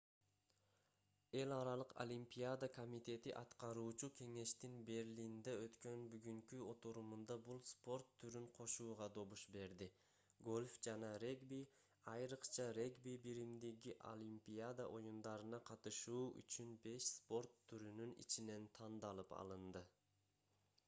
эл 1.39 1.51
аралык 1.55 1.91
олимпиада 2.03 2.67
комитети 2.77 3.33
аткаруучу 3.41 4.07
кеңештин 4.19 4.77
берлинде 4.87 5.53
өткөн 5.65 6.01
бүгүнкү 6.13 6.61
отурумунда 6.71 7.37
бул 7.49 7.59
спорт 7.73 8.09
түрүн 8.23 8.47
кошууга 8.61 9.09
добуш 9.19 9.43
берди 9.59 9.89
гольф 10.49 10.79
жана 10.89 11.11
регби 11.25 11.61
айрыкча 12.15 12.67
регби 12.81 13.15
биримдиги 13.29 13.95
олимпиада 14.15 14.89
оюндарына 14.97 15.63
катышуу 15.73 16.25
үчүн 16.43 16.75
беш 16.89 17.11
спорт 17.13 17.63
түрүнүн 17.73 18.19
ичинен 18.27 18.69
тандалып 18.81 19.37
алынды 19.45 19.85